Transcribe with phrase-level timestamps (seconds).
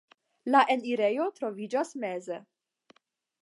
[0.53, 2.41] La enirejo troviĝas meze.